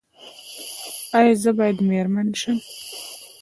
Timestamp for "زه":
1.41-1.51